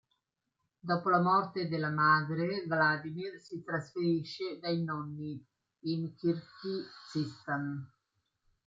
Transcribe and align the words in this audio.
Dopo 0.79 1.09
la 1.11 1.21
morte 1.21 1.67
della 1.67 1.91
madre, 1.91 2.63
Vladimir 2.65 3.39
si 3.39 3.61
trasferisce 3.63 4.57
dai 4.59 4.83
nonni 4.83 5.39
in 5.81 6.15
Kirghizistan. 6.15 7.87